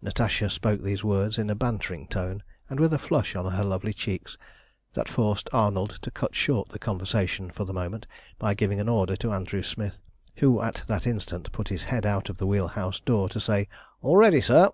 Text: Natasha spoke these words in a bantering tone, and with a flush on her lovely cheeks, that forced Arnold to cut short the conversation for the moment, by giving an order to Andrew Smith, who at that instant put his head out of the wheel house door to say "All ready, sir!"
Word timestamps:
Natasha 0.00 0.48
spoke 0.48 0.80
these 0.80 1.04
words 1.04 1.36
in 1.36 1.50
a 1.50 1.54
bantering 1.54 2.08
tone, 2.08 2.42
and 2.70 2.80
with 2.80 2.90
a 2.90 2.98
flush 2.98 3.36
on 3.36 3.52
her 3.52 3.62
lovely 3.62 3.92
cheeks, 3.92 4.38
that 4.94 5.10
forced 5.10 5.50
Arnold 5.52 5.98
to 6.00 6.10
cut 6.10 6.34
short 6.34 6.70
the 6.70 6.78
conversation 6.78 7.50
for 7.50 7.66
the 7.66 7.74
moment, 7.74 8.06
by 8.38 8.54
giving 8.54 8.80
an 8.80 8.88
order 8.88 9.14
to 9.16 9.30
Andrew 9.30 9.62
Smith, 9.62 10.02
who 10.38 10.62
at 10.62 10.84
that 10.86 11.06
instant 11.06 11.52
put 11.52 11.68
his 11.68 11.82
head 11.84 12.06
out 12.06 12.30
of 12.30 12.38
the 12.38 12.46
wheel 12.46 12.68
house 12.68 12.98
door 13.00 13.28
to 13.28 13.40
say 13.40 13.68
"All 14.00 14.16
ready, 14.16 14.40
sir!" 14.40 14.70